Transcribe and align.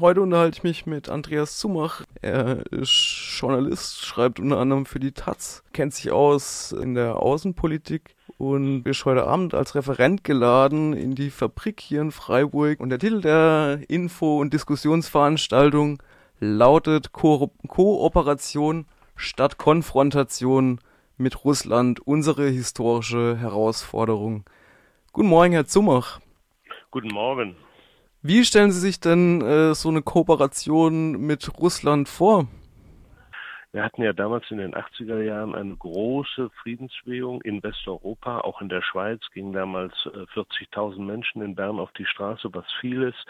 Heute 0.00 0.20
unterhalte 0.20 0.58
ich 0.58 0.62
mich 0.62 0.86
mit 0.86 1.08
Andreas 1.08 1.58
Zumach. 1.58 2.04
Er 2.22 2.64
ist 2.70 3.36
Journalist, 3.40 4.06
schreibt 4.06 4.38
unter 4.38 4.58
anderem 4.58 4.86
für 4.86 5.00
die 5.00 5.10
Taz, 5.10 5.64
kennt 5.72 5.92
sich 5.92 6.12
aus 6.12 6.70
in 6.70 6.94
der 6.94 7.16
Außenpolitik 7.16 8.14
und 8.36 8.86
ist 8.86 9.04
heute 9.06 9.26
Abend 9.26 9.54
als 9.54 9.74
Referent 9.74 10.22
geladen 10.22 10.92
in 10.92 11.16
die 11.16 11.30
Fabrik 11.30 11.80
hier 11.80 12.00
in 12.00 12.12
Freiburg. 12.12 12.78
Und 12.78 12.90
der 12.90 13.00
Titel 13.00 13.22
der 13.22 13.80
Info- 13.88 14.38
und 14.38 14.54
Diskussionsveranstaltung 14.54 16.00
lautet 16.38 17.10
Ko 17.10 17.50
Kooperation 17.66 18.86
statt 19.16 19.58
Konfrontation 19.58 20.78
mit 21.16 21.44
Russland, 21.44 22.06
unsere 22.06 22.48
historische 22.48 23.36
Herausforderung. 23.36 24.44
Guten 25.12 25.28
Morgen, 25.28 25.54
Herr 25.54 25.66
Zumach. 25.66 26.20
Guten 26.92 27.08
Morgen. 27.08 27.56
Wie 28.28 28.44
stellen 28.44 28.72
Sie 28.72 28.80
sich 28.80 29.00
denn 29.00 29.40
äh, 29.40 29.74
so 29.74 29.88
eine 29.88 30.02
Kooperation 30.02 31.12
mit 31.12 31.50
Russland 31.58 32.10
vor? 32.10 32.46
Wir 33.78 33.84
hatten 33.84 34.02
ja 34.02 34.12
damals 34.12 34.50
in 34.50 34.58
den 34.58 34.74
80er 34.74 35.22
Jahren 35.22 35.54
eine 35.54 35.76
große 35.76 36.50
Friedensbewegung 36.60 37.42
in 37.42 37.62
Westeuropa, 37.62 38.40
auch 38.40 38.60
in 38.60 38.68
der 38.68 38.82
Schweiz 38.82 39.20
gingen 39.32 39.52
damals 39.52 39.94
40.000 40.34 40.96
äh, 40.96 41.00
Menschen 41.00 41.42
in 41.42 41.54
Bern 41.54 41.78
auf 41.78 41.92
die 41.92 42.04
Straße, 42.04 42.52
was 42.52 42.64
viel 42.80 43.02
ist. 43.04 43.24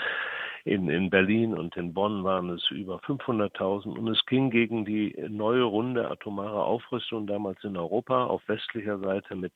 In, 0.65 0.89
in 0.89 1.11
Berlin 1.11 1.53
und 1.53 1.77
in 1.77 1.93
Bonn 1.93 2.25
waren 2.25 2.49
es 2.49 2.71
über 2.71 2.97
500.000 3.01 3.99
und 3.99 4.09
es 4.09 4.25
ging 4.25 4.49
gegen 4.49 4.87
die 4.87 5.15
neue 5.29 5.65
Runde 5.65 6.11
atomare 6.11 6.65
Aufrüstung 6.65 7.27
damals 7.27 7.63
in 7.63 7.77
Europa 7.77 8.25
auf 8.25 8.41
westlicher 8.49 8.99
Seite 9.01 9.37
mit 9.37 9.53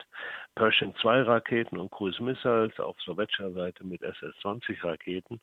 Pershing 0.57 0.95
2 1.01 1.23
Raketen 1.23 1.79
und 1.79 1.91
Cruise 1.91 2.23
Missiles, 2.23 2.79
auf 2.79 3.01
sowjetischer 3.01 3.53
Seite 3.53 3.83
mit 3.85 4.03
SS-20 4.03 4.85
Raketen. 4.85 5.41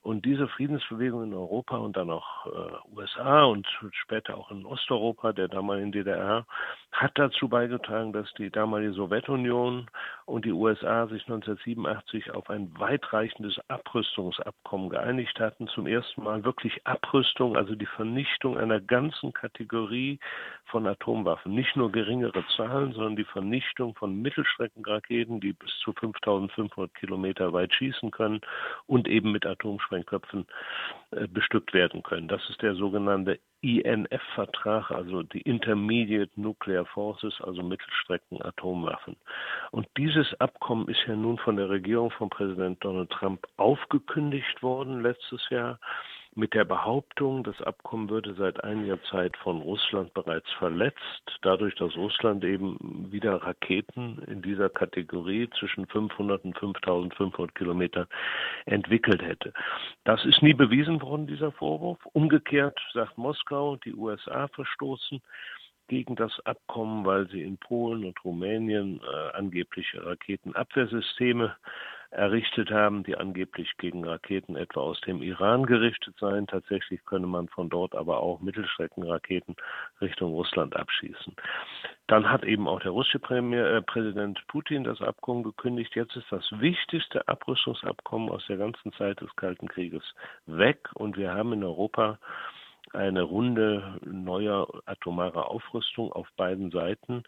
Und 0.00 0.24
diese 0.24 0.48
Friedensbewegung 0.48 1.24
in 1.24 1.34
Europa 1.34 1.76
und 1.76 1.96
dann 1.96 2.10
auch 2.10 2.46
äh, 2.46 2.96
USA 2.96 3.44
und 3.44 3.66
später 3.92 4.38
auch 4.38 4.50
in 4.50 4.64
Osteuropa, 4.64 5.32
der 5.32 5.48
damaligen 5.48 5.92
DDR, 5.92 6.46
hat 6.92 7.12
dazu 7.16 7.48
beigetragen, 7.48 8.12
dass 8.12 8.32
die 8.34 8.50
damalige 8.50 8.92
Sowjetunion 8.92 9.90
und 10.24 10.44
die 10.44 10.52
USA 10.52 11.06
sich 11.08 11.22
1987 11.24 12.30
auf 12.30 12.48
ein 12.48 12.70
weitreichendes 12.78 13.58
Abrüstungsabkommen 13.68 14.88
geeinigt 14.88 15.38
hatten. 15.40 15.68
Zum 15.68 15.86
ersten 15.86 16.22
Mal 16.22 16.44
wirklich 16.44 16.86
Abrüstung, 16.86 17.56
also 17.56 17.74
die 17.74 17.86
Vernichtung 17.86 18.56
einer 18.56 18.80
ganzen 18.80 19.32
Kategorie 19.32 20.20
von 20.66 20.86
Atomwaffen. 20.86 21.54
Nicht 21.54 21.76
nur 21.76 21.92
geringere 21.92 22.44
Zahlen, 22.56 22.92
sondern 22.92 23.16
die 23.16 23.24
Vernichtung 23.24 23.94
von 23.96 24.22
Mittelstreckenraketen, 24.22 25.40
die 25.40 25.52
bis 25.52 25.70
zu 25.82 25.92
5500 25.92 26.94
Kilometer 26.94 27.52
weit 27.52 27.74
schießen 27.74 28.10
können 28.10 28.40
und 28.86 29.08
eben 29.08 29.32
mit 29.32 29.44
Atomsprengköpfen 29.44 29.87
äh, 29.92 31.26
bestückt 31.28 31.72
werden 31.72 32.02
können. 32.02 32.28
Das 32.28 32.48
ist 32.50 32.62
der 32.62 32.74
sogenannte 32.74 33.38
INF-Vertrag, 33.60 34.90
also 34.90 35.22
die 35.22 35.40
Intermediate 35.40 36.30
Nuclear 36.40 36.86
Forces, 36.86 37.34
also 37.40 37.62
Mittelstrecken-Atomwaffen. 37.62 39.16
Und 39.72 39.88
dieses 39.96 40.32
Abkommen 40.40 40.88
ist 40.88 41.00
ja 41.06 41.16
nun 41.16 41.38
von 41.38 41.56
der 41.56 41.68
Regierung 41.68 42.10
von 42.12 42.30
Präsident 42.30 42.82
Donald 42.84 43.10
Trump 43.10 43.46
aufgekündigt 43.56 44.62
worden 44.62 45.02
letztes 45.02 45.48
Jahr 45.50 45.80
mit 46.34 46.54
der 46.54 46.64
Behauptung, 46.64 47.42
das 47.44 47.60
Abkommen 47.62 48.08
würde 48.10 48.34
seit 48.34 48.62
einiger 48.62 49.02
Zeit 49.04 49.36
von 49.38 49.60
Russland 49.60 50.14
bereits 50.14 50.50
verletzt, 50.58 51.38
dadurch, 51.42 51.74
dass 51.76 51.96
Russland 51.96 52.44
eben 52.44 53.10
wieder 53.10 53.42
Raketen 53.42 54.22
in 54.26 54.42
dieser 54.42 54.68
Kategorie 54.68 55.48
zwischen 55.58 55.86
500 55.86 56.44
und 56.44 56.58
5500 56.58 57.54
Kilometern 57.54 58.06
entwickelt 58.66 59.22
hätte. 59.22 59.52
Das 60.04 60.24
ist 60.24 60.42
nie 60.42 60.54
bewiesen 60.54 61.02
worden, 61.02 61.26
dieser 61.26 61.52
Vorwurf. 61.52 61.98
Umgekehrt 62.12 62.78
sagt 62.92 63.18
Moskau, 63.18 63.76
die 63.76 63.94
USA 63.94 64.48
verstoßen 64.48 65.20
gegen 65.88 66.16
das 66.16 66.38
Abkommen, 66.44 67.04
weil 67.04 67.28
sie 67.28 67.42
in 67.42 67.56
Polen 67.56 68.04
und 68.04 68.22
Rumänien 68.24 69.00
äh, 69.00 69.36
angeblich 69.36 69.96
Raketenabwehrsysteme 69.96 71.56
errichtet 72.10 72.70
haben, 72.70 73.04
die 73.04 73.16
angeblich 73.16 73.76
gegen 73.76 74.04
Raketen 74.04 74.56
etwa 74.56 74.80
aus 74.80 75.00
dem 75.02 75.22
Iran 75.22 75.66
gerichtet 75.66 76.16
seien. 76.18 76.46
Tatsächlich 76.46 77.04
könne 77.04 77.26
man 77.26 77.48
von 77.48 77.68
dort 77.68 77.94
aber 77.94 78.20
auch 78.20 78.40
Mittelstreckenraketen 78.40 79.56
Richtung 80.00 80.32
Russland 80.32 80.74
abschießen. 80.74 81.34
Dann 82.06 82.30
hat 82.30 82.44
eben 82.44 82.66
auch 82.66 82.80
der 82.80 82.92
russische 82.92 83.18
Premier, 83.18 83.66
äh, 83.66 83.82
Präsident 83.82 84.42
Putin 84.48 84.84
das 84.84 85.02
Abkommen 85.02 85.42
gekündigt. 85.42 85.94
Jetzt 85.94 86.16
ist 86.16 86.30
das 86.30 86.48
wichtigste 86.52 87.28
Abrüstungsabkommen 87.28 88.30
aus 88.30 88.46
der 88.46 88.56
ganzen 88.56 88.92
Zeit 88.94 89.20
des 89.20 89.34
Kalten 89.36 89.68
Krieges 89.68 90.02
weg 90.46 90.88
und 90.94 91.18
wir 91.18 91.34
haben 91.34 91.52
in 91.52 91.62
Europa 91.62 92.18
eine 92.92 93.22
Runde 93.22 93.98
neuer 94.04 94.68
atomarer 94.86 95.50
Aufrüstung 95.50 96.12
auf 96.12 96.28
beiden 96.36 96.70
Seiten 96.70 97.22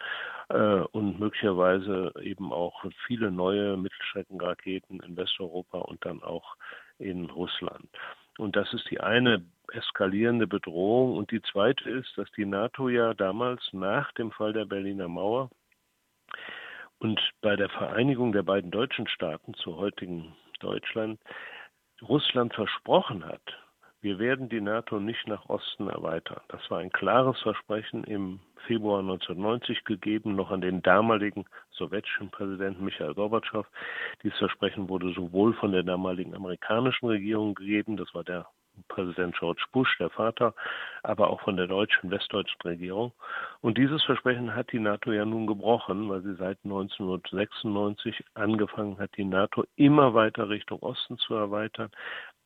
äh, 0.49 0.81
und 0.93 1.19
möglicherweise 1.19 2.13
eben 2.23 2.53
auch 2.53 2.85
viele 3.07 3.31
neue 3.31 3.77
Mittelstreckenraketen 3.77 5.01
in 5.01 5.17
Westeuropa 5.17 5.79
und 5.79 6.05
dann 6.05 6.23
auch 6.23 6.57
in 6.99 7.31
Russland. 7.31 7.89
Und 8.39 8.57
das 8.57 8.73
ist 8.73 8.91
die 8.91 9.01
eine 9.01 9.45
eskalierende 9.73 10.47
Bedrohung. 10.47 11.17
Und 11.17 11.31
die 11.31 11.43
zweite 11.43 11.91
ist, 11.91 12.17
dass 12.17 12.31
die 12.33 12.47
NATO 12.47 12.89
ja 12.89 13.15
damals 13.15 13.61
nach 13.73 14.13
dem 14.13 14.31
Fall 14.31 14.53
der 14.53 14.65
Berliner 14.65 15.09
Mauer 15.09 15.51
und 16.99 17.21
bei 17.41 17.57
der 17.57 17.69
Vereinigung 17.71 18.33
der 18.33 18.43
beiden 18.43 18.71
deutschen 18.71 19.09
Staaten 19.09 19.55
zu 19.55 19.77
heutigen 19.77 20.35
Deutschland 20.61 21.21
Russland 22.03 22.55
versprochen 22.55 23.25
hat, 23.27 23.43
wir 24.03 24.19
werden 24.19 24.49
die 24.49 24.61
NATO 24.61 24.99
nicht 24.99 25.27
nach 25.29 25.49
Osten 25.49 25.89
erweitern. 25.89 26.41
Das 26.49 26.71
war 26.71 26.79
ein 26.79 26.91
klares 26.91 27.39
Versprechen 27.41 28.05
im 28.05 28.41
Februar 28.67 29.01
1990 29.01 29.85
gegeben, 29.85 30.35
noch 30.37 30.51
an 30.51 30.61
den 30.61 30.83
damaligen 30.83 31.45
sowjetischen 31.71 32.31
Präsidenten 32.31 32.85
Michael 32.85 33.15
Gorbatschow. 33.15 33.67
Dieses 34.23 34.39
Versprechen 34.39 34.89
wurde 34.89 35.13
sowohl 35.13 35.55
von 35.55 35.73
der 35.73 35.83
damaligen 35.83 36.35
amerikanischen 36.35 37.07
Regierung 37.07 37.55
gegeben, 37.55 37.97
das 37.97 38.15
war 38.15 38.25
der 38.25 38.47
Präsident 38.89 39.37
George 39.39 39.65
Bush, 39.73 39.97
der 39.99 40.11
Vater, 40.11 40.55
aber 41.03 41.31
auch 41.31 41.41
von 41.43 41.57
der 41.57 41.67
deutschen, 41.67 42.11
westdeutschen 42.11 42.61
Regierung. 42.63 43.13
Und 43.61 43.79
dieses 43.79 44.03
Versprechen 44.05 44.55
hat 44.55 44.73
die 44.73 44.79
NATO 44.79 45.13
ja 45.13 45.25
nun 45.25 45.47
gebrochen, 45.47 46.09
weil 46.09 46.23
sie 46.23 46.35
seit 46.35 46.59
1996 46.65 48.25
angefangen 48.35 48.99
hat, 48.99 49.11
die 49.17 49.25
NATO 49.25 49.65
immer 49.77 50.15
weiter 50.15 50.49
Richtung 50.49 50.81
Osten 50.83 51.19
zu 51.19 51.35
erweitern. 51.35 51.91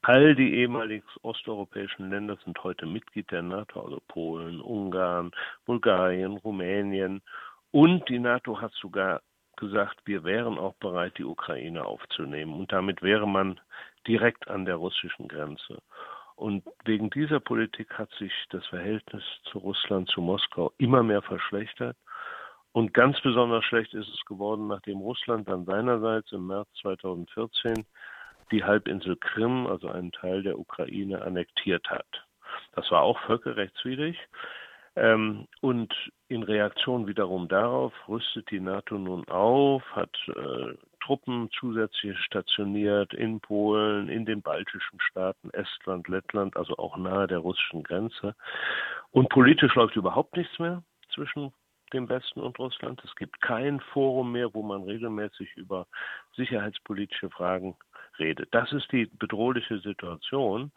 All 0.07 0.35
die 0.35 0.57
ehemaligen 0.57 1.07
osteuropäischen 1.23 2.11
Länder 2.11 2.37
sind 2.45 2.63
heute 2.63 2.85
Mitglied 2.85 3.31
der 3.31 3.41
NATO, 3.41 3.81
also 3.81 4.03
Polen, 4.07 4.61
Ungarn, 4.61 5.31
Bulgarien, 5.65 6.37
Rumänien. 6.37 7.23
Und 7.71 8.07
die 8.11 8.19
NATO 8.19 8.61
hat 8.61 8.73
sogar 8.75 9.23
gesagt, 9.57 10.03
wir 10.05 10.23
wären 10.25 10.59
auch 10.59 10.75
bereit, 10.75 11.17
die 11.17 11.25
Ukraine 11.25 11.87
aufzunehmen. 11.87 12.53
Und 12.53 12.71
damit 12.71 13.01
wäre 13.01 13.27
man 13.27 13.59
direkt 14.07 14.47
an 14.49 14.67
der 14.67 14.77
russischen 14.77 15.27
Grenze. 15.27 15.79
Und 16.37 16.65
wegen 16.85 17.09
dieser 17.09 17.41
Politik 17.41 17.97
hat 17.97 18.11
sich 18.19 18.33
das 18.51 18.67
Verhältnis 18.67 19.25
zu 19.45 19.57
Russland, 19.57 20.11
zu 20.11 20.21
Moskau 20.21 20.75
immer 20.77 21.03
mehr 21.03 21.23
verschlechtert. 21.23 21.97
Und 22.73 22.93
ganz 22.93 23.19
besonders 23.23 23.65
schlecht 23.65 23.95
ist 23.95 24.09
es 24.09 24.23
geworden, 24.27 24.67
nachdem 24.67 24.99
Russland 24.99 25.49
dann 25.49 25.65
seinerseits 25.65 26.31
im 26.33 26.47
März 26.47 26.69
2014 26.83 27.87
die 28.51 28.65
Halbinsel 28.65 29.17
Krim, 29.17 29.67
also 29.67 29.89
einen 29.89 30.13
Teil 30.13 30.43
der 30.43 30.59
Ukraine, 30.59 31.23
annektiert 31.23 31.89
hat. 31.91 32.07
Das 32.75 32.91
war 32.91 33.03
auch 33.03 33.19
völkerrechtswidrig. 33.21 34.19
Ähm, 34.97 35.49
und 35.61 35.93
in 36.29 36.43
Reaktion 36.45 37.07
wiederum 37.07 37.49
darauf 37.49 37.93
rüstet 38.09 38.51
die 38.51 38.61
NATO 38.61 38.97
nun 38.97 39.27
auf, 39.29 39.83
hat 39.91 40.17
äh, 40.29 40.75
Truppen 41.05 41.51
zusätzlich 41.59 42.19
stationiert 42.21 43.13
in 43.13 43.41
Polen, 43.41 44.09
in 44.09 44.25
den 44.25 44.41
baltischen 44.41 45.01
Staaten, 45.01 45.51
Estland, 45.51 46.09
Lettland, 46.09 46.57
also 46.57 46.77
auch 46.77 46.97
nahe 46.97 47.27
der 47.27 47.39
russischen 47.39 47.83
Grenze. 47.83 48.35
Und 49.11 49.29
politisch 49.29 49.75
läuft 49.75 49.97
überhaupt 49.97 50.37
nichts 50.37 50.59
mehr 50.59 50.83
zwischen 51.13 51.53
dem 51.93 52.09
Westen 52.09 52.41
und 52.41 52.59
Russland. 52.59 53.03
Es 53.05 53.15
gibt 53.17 53.41
kein 53.41 53.81
Forum 53.81 54.33
mehr, 54.33 54.55
wo 54.55 54.63
man 54.63 54.85
regelmäßig 54.85 55.57
über 55.57 55.87
sicherheitspolitische 56.37 57.31
Fragen 57.31 57.77
redet. 58.19 58.49
Das 58.53 58.73
ist 58.73 58.91
die 58.93 59.07
bedrohliche 59.07 59.79
Situation. 59.79 60.73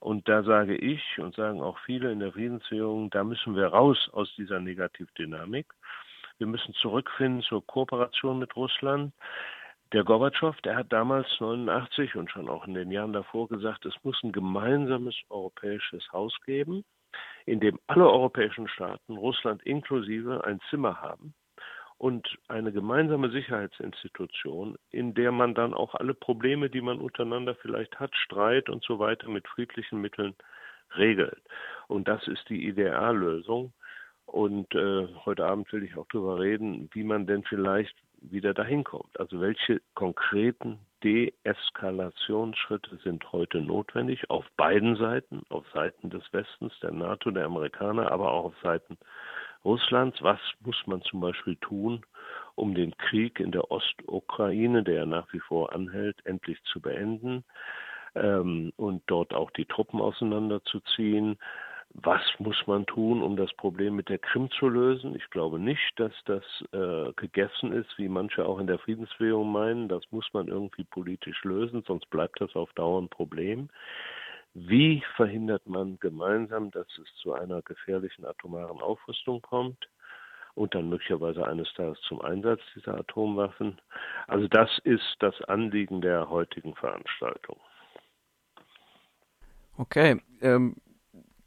Und 0.00 0.28
da 0.28 0.42
sage 0.42 0.76
ich 0.76 1.02
und 1.18 1.34
sagen 1.34 1.60
auch 1.60 1.78
viele 1.80 2.12
in 2.12 2.20
der 2.20 2.32
Friedensbewegung, 2.32 3.10
da 3.10 3.24
müssen 3.24 3.56
wir 3.56 3.68
raus 3.68 4.08
aus 4.12 4.32
dieser 4.36 4.60
Negativdynamik. 4.60 5.66
Wir 6.38 6.46
müssen 6.46 6.74
zurückfinden 6.74 7.42
zur 7.42 7.66
Kooperation 7.66 8.38
mit 8.38 8.54
Russland. 8.54 9.12
Der 9.92 10.04
Gorbatschow, 10.04 10.54
der 10.60 10.76
hat 10.76 10.92
damals 10.92 11.26
89 11.40 12.14
und 12.14 12.30
schon 12.30 12.48
auch 12.48 12.66
in 12.66 12.74
den 12.74 12.90
Jahren 12.90 13.12
davor 13.12 13.48
gesagt, 13.48 13.86
es 13.86 13.94
muss 14.04 14.22
ein 14.22 14.32
gemeinsames 14.32 15.16
europäisches 15.30 16.12
Haus 16.12 16.36
geben, 16.44 16.84
in 17.46 17.58
dem 17.58 17.80
alle 17.86 18.06
europäischen 18.06 18.68
Staaten, 18.68 19.16
Russland 19.16 19.62
inklusive, 19.62 20.44
ein 20.44 20.60
Zimmer 20.68 21.00
haben 21.00 21.34
und 21.98 22.38
eine 22.46 22.72
gemeinsame 22.72 23.30
Sicherheitsinstitution, 23.30 24.78
in 24.90 25.14
der 25.14 25.32
man 25.32 25.54
dann 25.54 25.74
auch 25.74 25.96
alle 25.96 26.14
Probleme, 26.14 26.70
die 26.70 26.80
man 26.80 27.00
untereinander 27.00 27.56
vielleicht 27.56 27.98
hat, 27.98 28.14
Streit 28.14 28.68
und 28.68 28.84
so 28.84 29.00
weiter 29.00 29.28
mit 29.28 29.46
friedlichen 29.48 30.00
Mitteln 30.00 30.34
regelt. 30.96 31.42
Und 31.88 32.06
das 32.06 32.26
ist 32.28 32.48
die 32.48 32.66
Ideallösung. 32.66 33.72
Und 34.26 34.74
äh, 34.74 35.08
heute 35.24 35.46
Abend 35.46 35.72
will 35.72 35.82
ich 35.82 35.96
auch 35.96 36.06
darüber 36.12 36.38
reden, 36.38 36.88
wie 36.92 37.02
man 37.02 37.26
denn 37.26 37.42
vielleicht 37.44 37.96
wieder 38.20 38.54
dahin 38.54 38.84
kommt. 38.84 39.18
Also 39.18 39.40
welche 39.40 39.80
konkreten 39.94 40.78
Deeskalationsschritte 41.02 42.98
sind 43.02 43.30
heute 43.32 43.60
notwendig 43.60 44.28
auf 44.30 44.44
beiden 44.56 44.96
Seiten, 44.96 45.42
auf 45.48 45.64
Seiten 45.72 46.10
des 46.10 46.22
Westens, 46.32 46.72
der 46.80 46.92
NATO, 46.92 47.30
der 47.30 47.46
Amerikaner, 47.46 48.12
aber 48.12 48.32
auch 48.32 48.46
auf 48.46 48.54
Seiten 48.62 48.98
Russlands. 49.64 50.22
Was 50.22 50.40
muss 50.64 50.76
man 50.86 51.02
zum 51.02 51.20
Beispiel 51.20 51.56
tun, 51.56 52.04
um 52.54 52.74
den 52.74 52.96
Krieg 52.96 53.40
in 53.40 53.52
der 53.52 53.70
Ostukraine, 53.70 54.82
der 54.82 54.94
ja 54.94 55.06
nach 55.06 55.32
wie 55.32 55.40
vor 55.40 55.72
anhält, 55.72 56.24
endlich 56.24 56.62
zu 56.64 56.80
beenden 56.80 57.44
ähm, 58.14 58.72
und 58.76 59.02
dort 59.06 59.34
auch 59.34 59.50
die 59.52 59.66
Truppen 59.66 60.00
auseinanderzuziehen? 60.00 61.38
Was 61.94 62.20
muss 62.38 62.66
man 62.66 62.84
tun, 62.86 63.22
um 63.22 63.36
das 63.36 63.52
Problem 63.54 63.96
mit 63.96 64.08
der 64.08 64.18
Krim 64.18 64.50
zu 64.50 64.68
lösen? 64.68 65.16
Ich 65.16 65.30
glaube 65.30 65.58
nicht, 65.58 65.92
dass 65.96 66.12
das 66.26 66.44
äh, 66.72 67.12
gegessen 67.14 67.72
ist, 67.72 67.96
wie 67.96 68.08
manche 68.08 68.44
auch 68.44 68.58
in 68.58 68.66
der 68.66 68.78
Friedensbewegung 68.78 69.50
meinen. 69.50 69.88
Das 69.88 70.02
muss 70.10 70.26
man 70.32 70.48
irgendwie 70.48 70.84
politisch 70.84 71.42
lösen, 71.44 71.82
sonst 71.86 72.08
bleibt 72.10 72.40
das 72.40 72.54
auf 72.54 72.72
Dauer 72.74 73.00
ein 73.00 73.08
Problem. 73.08 73.70
Wie 74.54 75.02
verhindert 75.16 75.66
man 75.66 75.98
gemeinsam, 76.00 76.70
dass 76.70 76.86
es 76.98 77.08
zu 77.22 77.32
einer 77.32 77.62
gefährlichen 77.62 78.24
atomaren 78.24 78.80
Aufrüstung 78.80 79.42
kommt? 79.42 79.88
und 80.54 80.74
dann 80.74 80.88
möglicherweise 80.88 81.46
eines 81.46 81.72
Tages 81.74 82.00
zum 82.08 82.20
Einsatz 82.20 82.60
dieser 82.74 82.98
Atomwaffen. 82.98 83.80
Also 84.26 84.48
das 84.48 84.68
ist 84.82 85.14
das 85.20 85.40
Anliegen 85.42 86.00
der 86.00 86.28
heutigen 86.30 86.74
Veranstaltung. 86.74 87.60
Okay, 89.76 90.20
ähm, 90.40 90.74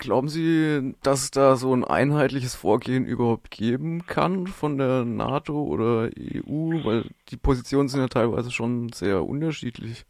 Glauben 0.02 0.30
Sie, 0.30 0.96
dass 1.04 1.22
es 1.22 1.30
da 1.30 1.56
so 1.56 1.72
ein 1.76 1.84
einheitliches 1.84 2.56
Vorgehen 2.56 3.06
überhaupt 3.06 3.52
geben 3.52 4.08
kann 4.08 4.48
von 4.48 4.80
der 4.80 5.06
NATO 5.06 5.62
oder 5.62 6.10
EU? 6.18 6.84
Weil 6.84 7.06
die 7.30 7.38
Positionen 7.38 7.88
sind 7.88 8.02
ja 8.02 8.08
teilweise 8.08 8.50
schon 8.50 8.90
sehr 8.94 9.24
unterschiedlich. 9.24 10.08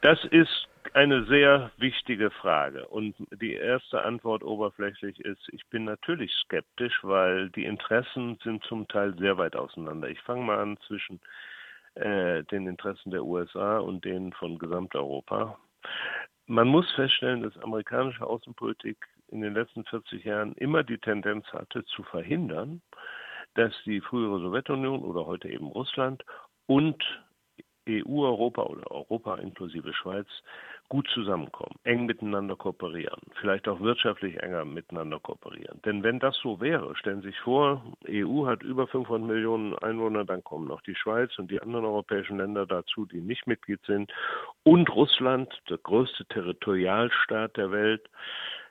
Das 0.00 0.20
ist 0.30 0.68
eine 0.94 1.24
sehr 1.24 1.70
wichtige 1.76 2.30
Frage. 2.30 2.86
Und 2.88 3.14
die 3.40 3.54
erste 3.54 4.02
Antwort 4.04 4.42
oberflächlich 4.42 5.20
ist, 5.20 5.48
ich 5.52 5.66
bin 5.68 5.84
natürlich 5.84 6.32
skeptisch, 6.32 6.98
weil 7.02 7.50
die 7.50 7.64
Interessen 7.64 8.38
sind 8.42 8.62
zum 8.64 8.88
Teil 8.88 9.16
sehr 9.18 9.38
weit 9.38 9.56
auseinander. 9.56 10.08
Ich 10.08 10.20
fange 10.20 10.44
mal 10.44 10.58
an 10.58 10.78
zwischen 10.86 11.20
äh, 11.94 12.44
den 12.44 12.66
Interessen 12.66 13.10
der 13.10 13.24
USA 13.24 13.78
und 13.78 14.04
denen 14.04 14.32
von 14.32 14.58
Gesamteuropa. 14.58 15.58
Man 16.46 16.68
muss 16.68 16.90
feststellen, 16.92 17.42
dass 17.42 17.56
amerikanische 17.58 18.26
Außenpolitik 18.26 18.98
in 19.28 19.40
den 19.40 19.54
letzten 19.54 19.84
40 19.84 20.24
Jahren 20.24 20.54
immer 20.54 20.82
die 20.82 20.98
Tendenz 20.98 21.46
hatte, 21.52 21.84
zu 21.84 22.02
verhindern, 22.02 22.82
dass 23.54 23.72
die 23.84 24.00
frühere 24.00 24.40
Sowjetunion 24.40 25.02
oder 25.02 25.26
heute 25.26 25.48
eben 25.48 25.66
Russland 25.66 26.24
und 26.66 27.02
EU-Europa 27.88 28.62
oder 28.62 28.90
Europa 28.90 29.36
inklusive 29.36 29.92
Schweiz 29.92 30.28
gut 30.90 31.08
zusammenkommen, 31.14 31.76
eng 31.84 32.04
miteinander 32.04 32.56
kooperieren, 32.56 33.20
vielleicht 33.40 33.68
auch 33.68 33.80
wirtschaftlich 33.80 34.36
enger 34.42 34.64
miteinander 34.64 35.20
kooperieren. 35.20 35.80
Denn 35.84 36.02
wenn 36.02 36.18
das 36.18 36.36
so 36.42 36.60
wäre, 36.60 36.94
stellen 36.96 37.22
Sie 37.22 37.28
sich 37.28 37.38
vor, 37.40 37.82
EU 38.08 38.44
hat 38.46 38.62
über 38.62 38.88
500 38.88 39.26
Millionen 39.26 39.78
Einwohner, 39.78 40.24
dann 40.24 40.42
kommen 40.42 40.66
noch 40.66 40.82
die 40.82 40.96
Schweiz 40.96 41.38
und 41.38 41.50
die 41.50 41.62
anderen 41.62 41.84
europäischen 41.84 42.38
Länder 42.38 42.66
dazu, 42.66 43.06
die 43.06 43.20
nicht 43.20 43.46
Mitglied 43.46 43.80
sind, 43.86 44.12
und 44.64 44.90
Russland, 44.94 45.48
der 45.70 45.78
größte 45.78 46.26
Territorialstaat 46.26 47.56
der 47.56 47.70
Welt, 47.70 48.10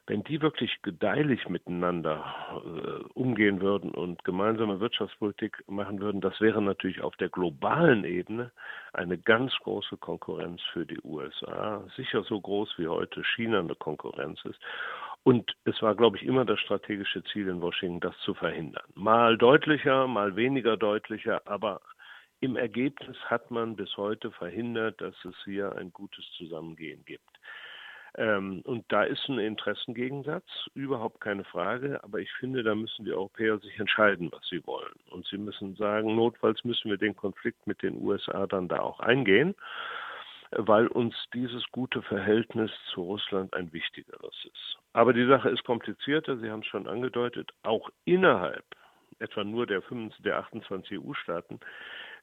wenn 0.10 0.24
die 0.24 0.42
wirklich 0.42 0.82
gedeihlich 0.82 1.48
miteinander 1.50 2.26
äh, 2.66 3.04
umgehen 3.14 3.62
würden 3.62 3.92
und 3.92 4.24
gemeinsame 4.24 4.80
Wirtschaftspolitik 4.80 5.64
machen 5.68 6.02
würden, 6.02 6.20
das 6.20 6.42
wäre 6.42 6.64
natürlich 6.64 7.02
auf 7.02 7.16
der 7.18 7.30
globalen 7.30 8.04
Ebene 8.04 8.52
eine 8.92 9.20
ganz 9.20 9.54
große 9.62 9.98
Konkurrenz 9.98 10.62
für 10.74 10.88
die 10.88 11.00
USA, 11.04 11.86
sicher 11.96 12.24
so 12.24 12.42
groß 12.42 12.74
wie 12.80 12.88
heute 12.88 13.24
China 13.24 13.60
eine 13.60 13.76
Konkurrenz 13.76 14.44
ist. 14.46 14.60
Und 15.22 15.56
es 15.66 15.80
war, 15.84 15.94
glaube 15.94 16.18
ich, 16.18 16.24
immer 16.24 16.44
das 16.44 16.60
strategische 16.60 17.24
Ziel 17.26 17.48
in 17.48 17.62
Washington, 17.62 18.00
das 18.00 18.18
zu 18.26 18.34
verhindern. 18.34 18.86
Mal 18.96 19.38
deutlicher, 19.38 20.08
mal 20.08 20.36
weniger 20.36 20.76
deutlicher, 20.76 21.44
aber 21.46 21.82
im 22.40 22.56
Ergebnis 22.56 23.18
hat 23.26 23.52
man 23.52 23.76
bis 23.76 23.96
heute 23.96 24.32
verhindert, 24.32 25.02
dass 25.02 25.14
es 25.24 25.36
hier 25.44 25.76
ein 25.76 25.94
gutes 25.94 26.26
Zusammengehen 26.36 27.06
gibt. 27.06 27.29
Ähm, 28.18 28.62
und 28.66 28.86
da 28.90 29.04
ist 29.04 29.28
ein 29.30 29.40
Interessengegensatz, 29.40 30.46
überhaupt 30.74 31.22
keine 31.22 31.44
Frage. 31.44 32.04
Aber 32.04 32.20
ich 32.20 32.32
finde, 32.34 32.64
da 32.64 32.76
müssen 32.76 33.06
die 33.06 33.14
Europäer 33.14 33.60
sich 33.60 33.80
entscheiden, 33.80 34.32
was 34.32 34.48
sie 34.50 34.66
wollen. 34.66 34.96
Und 35.10 35.26
sie 35.28 35.38
müssen 35.38 35.76
sagen, 35.76 36.16
notfalls 36.16 36.64
müssen 36.64 36.90
wir 36.90 36.98
den 36.98 37.16
Konflikt 37.16 37.68
mit 37.68 37.82
den 37.84 38.02
USA 38.02 38.48
dann 38.48 38.68
da 38.68 38.80
auch 38.80 39.00
eingehen, 39.00 39.56
weil 40.52 40.88
uns 40.88 41.16
dieses 41.34 41.64
gute 41.72 42.02
Verhältnis 42.02 42.72
zu 42.94 43.04
Russland 43.04 43.54
ein 43.54 43.72
wichtigeres 43.72 44.36
ist. 44.46 44.78
Aber 44.94 45.14
die 45.14 45.28
Sache 45.28 45.50
ist 45.50 45.64
komplizierter. 45.64 46.38
Sie 46.38 46.50
haben 46.50 46.62
es 46.62 46.68
schon 46.68 46.88
angedeutet. 46.88 47.52
Auch 47.64 47.90
innerhalb 48.06 48.66
etwa 49.20 49.44
nur 49.44 49.68
der, 49.68 49.82
25, 49.82 50.24
der 50.24 50.40
28 50.40 51.00
EU-Staaten 51.00 51.60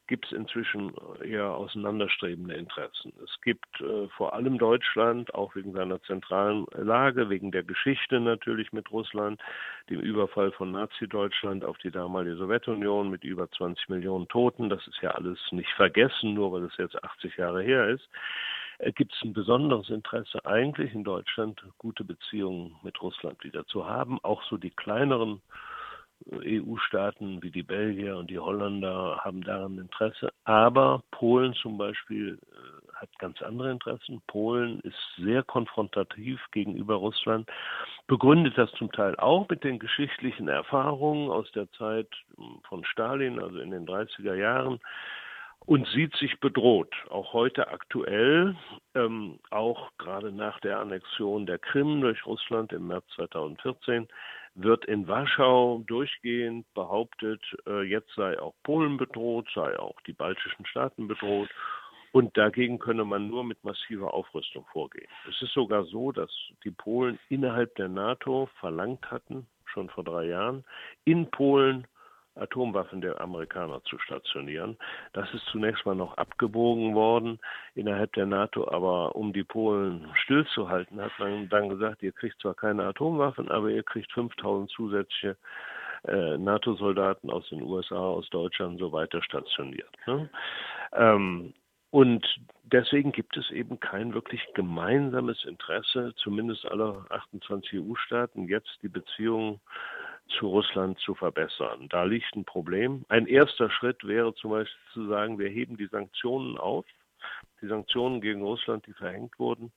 gibt 0.07 0.25
es 0.25 0.31
inzwischen 0.31 0.93
eher 1.23 1.51
auseinanderstrebende 1.51 2.55
Interessen. 2.55 3.13
Es 3.23 3.39
gibt 3.41 3.81
äh, 3.81 4.07
vor 4.09 4.33
allem 4.33 4.57
Deutschland, 4.57 5.33
auch 5.35 5.55
wegen 5.55 5.73
seiner 5.73 6.01
zentralen 6.03 6.65
Lage, 6.73 7.29
wegen 7.29 7.51
der 7.51 7.63
Geschichte 7.63 8.19
natürlich 8.19 8.71
mit 8.71 8.91
Russland, 8.91 9.41
dem 9.89 9.99
Überfall 9.99 10.51
von 10.51 10.71
Nazi-Deutschland 10.71 11.65
auf 11.65 11.77
die 11.79 11.91
damalige 11.91 12.37
Sowjetunion 12.37 13.09
mit 13.09 13.23
über 13.23 13.49
20 13.51 13.89
Millionen 13.89 14.27
Toten. 14.27 14.69
Das 14.69 14.85
ist 14.87 15.01
ja 15.01 15.11
alles 15.11 15.39
nicht 15.51 15.71
vergessen, 15.73 16.33
nur 16.33 16.51
weil 16.53 16.63
es 16.63 16.77
jetzt 16.77 17.03
80 17.03 17.37
Jahre 17.37 17.61
her 17.61 17.89
ist 17.89 18.07
äh, 18.79 18.91
gibt 18.91 19.13
es 19.13 19.21
ein 19.23 19.33
besonderes 19.33 19.89
Interesse 19.89 20.45
eigentlich 20.45 20.93
in 20.93 21.03
Deutschland, 21.03 21.61
gute 21.77 22.03
Beziehungen 22.03 22.75
mit 22.83 23.01
Russland 23.01 23.43
wieder 23.43 23.65
zu 23.65 23.87
haben. 23.87 24.19
Auch 24.23 24.43
so 24.43 24.57
die 24.57 24.71
kleineren 24.71 25.41
EU-Staaten 26.31 27.41
wie 27.43 27.51
die 27.51 27.63
Belgier 27.63 28.17
und 28.17 28.29
die 28.29 28.39
Holländer 28.39 29.21
haben 29.23 29.41
daran 29.43 29.77
Interesse. 29.77 30.31
Aber 30.43 31.03
Polen 31.11 31.53
zum 31.53 31.77
Beispiel 31.77 32.39
äh, 32.51 32.95
hat 32.95 33.09
ganz 33.19 33.41
andere 33.41 33.71
Interessen. 33.71 34.21
Polen 34.27 34.79
ist 34.81 34.97
sehr 35.17 35.43
konfrontativ 35.43 36.39
gegenüber 36.51 36.95
Russland, 36.95 37.49
begründet 38.07 38.57
das 38.57 38.71
zum 38.71 38.91
Teil 38.91 39.15
auch 39.17 39.47
mit 39.49 39.63
den 39.63 39.79
geschichtlichen 39.79 40.47
Erfahrungen 40.47 41.29
aus 41.29 41.51
der 41.51 41.71
Zeit 41.73 42.09
hm, 42.35 42.59
von 42.67 42.83
Stalin, 42.85 43.39
also 43.39 43.59
in 43.59 43.71
den 43.71 43.85
30er 43.85 44.35
Jahren 44.35 44.79
und 45.65 45.87
sieht 45.89 46.15
sich 46.15 46.39
bedroht, 46.39 46.95
auch 47.09 47.33
heute 47.33 47.67
aktuell, 47.67 48.55
ähm, 48.95 49.39
auch 49.51 49.91
gerade 49.97 50.31
nach 50.31 50.59
der 50.61 50.79
Annexion 50.79 51.45
der 51.45 51.59
Krim 51.59 52.01
durch 52.01 52.25
Russland 52.25 52.71
im 52.71 52.87
März 52.87 53.05
2014 53.15 54.07
wird 54.57 54.85
in 54.85 55.07
Warschau 55.07 55.83
durchgehend 55.85 56.65
behauptet, 56.73 57.41
äh, 57.67 57.83
jetzt 57.83 58.13
sei 58.15 58.39
auch 58.39 58.55
Polen 58.63 58.97
bedroht, 58.97 59.47
sei 59.53 59.77
auch 59.77 59.99
die 60.01 60.13
baltischen 60.13 60.65
Staaten 60.65 61.07
bedroht. 61.07 61.49
Und 62.11 62.35
dagegen 62.35 62.79
könne 62.79 63.05
man 63.05 63.27
nur 63.27 63.43
mit 63.43 63.63
massiver 63.63 64.13
Aufrüstung 64.13 64.65
vorgehen. 64.71 65.07
Es 65.29 65.39
ist 65.41 65.53
sogar 65.53 65.83
so, 65.85 66.11
dass 66.11 66.31
die 66.63 66.71
Polen 66.71 67.19
innerhalb 67.29 67.75
der 67.75 67.89
NATO 67.89 68.49
verlangt 68.59 69.11
hatten, 69.11 69.45
schon 69.65 69.89
vor 69.89 70.03
drei 70.03 70.25
Jahren, 70.25 70.65
in 71.05 71.29
Polen 71.29 71.85
Atomwaffen 72.39 73.01
der 73.01 73.19
Amerikaner 73.21 73.83
zu 73.83 73.97
stationieren. 73.99 74.77
Das 75.13 75.31
ist 75.33 75.45
zunächst 75.51 75.85
mal 75.85 75.95
noch 75.95 76.17
abgebogen 76.17 76.95
worden 76.95 77.39
innerhalb 77.75 78.13
der 78.13 78.25
NATO, 78.25 78.67
aber 78.69 79.15
um 79.15 79.33
die 79.33 79.43
Polen 79.43 80.07
stillzuhalten, 80.23 81.01
hat 81.01 81.11
man 81.19 81.49
dann 81.49 81.69
gesagt, 81.69 82.03
ihr 82.03 82.11
kriegt 82.11 82.39
zwar 82.41 82.53
keine 82.53 82.85
Atomwaffen, 82.85 83.49
aber 83.49 83.69
ihr 83.69 83.83
kriegt 83.83 84.11
5000 84.13 84.69
zusätzliche 84.71 85.37
äh, 86.07 86.37
NATO-Soldaten 86.37 87.29
aus 87.29 87.47
den 87.49 87.61
USA, 87.61 87.95
aus 87.95 88.29
Deutschland 88.29 88.73
und 88.73 88.79
so 88.79 88.91
weiter 88.91 89.21
stationiert. 89.23 89.89
Ne? 90.05 90.29
Ähm, 90.93 91.53
und 91.89 92.25
deswegen 92.63 93.11
gibt 93.11 93.37
es 93.37 93.49
eben 93.51 93.79
kein 93.79 94.13
wirklich 94.13 94.41
gemeinsames 94.53 95.43
Interesse, 95.45 96.13
zumindest 96.17 96.65
aller 96.65 97.05
28 97.09 97.79
EU-Staaten, 97.79 98.47
jetzt 98.47 98.77
die 98.81 98.89
Beziehungen 98.89 99.61
zu 100.29 100.47
Russland 100.47 100.99
zu 100.99 101.15
verbessern. 101.15 101.87
Da 101.89 102.03
liegt 102.03 102.35
ein 102.35 102.45
Problem. 102.45 103.05
Ein 103.09 103.27
erster 103.27 103.69
Schritt 103.69 104.05
wäre 104.05 104.33
zum 104.35 104.51
Beispiel 104.51 104.93
zu 104.93 105.07
sagen, 105.07 105.39
wir 105.39 105.49
heben 105.49 105.77
die 105.77 105.87
Sanktionen 105.87 106.57
auf, 106.57 106.85
die 107.61 107.67
Sanktionen 107.67 108.21
gegen 108.21 108.41
Russland, 108.41 108.85
die 108.87 108.93
verhängt 108.93 109.37
wurden, 109.39 109.71